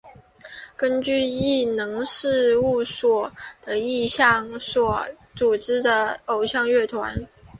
[0.75, 7.27] 根据艺能事务所的意向所组成的偶像乐团。